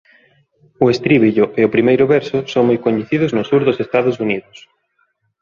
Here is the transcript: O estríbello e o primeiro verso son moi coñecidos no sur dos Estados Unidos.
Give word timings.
O 0.83 0.85
estríbello 0.93 1.45
e 1.59 1.61
o 1.67 1.73
primeiro 1.75 2.05
verso 2.15 2.37
son 2.53 2.63
moi 2.69 2.77
coñecidos 2.85 3.31
no 3.37 3.43
sur 3.49 3.61
dos 3.67 3.77
Estados 3.85 4.15
Unidos. 4.25 4.57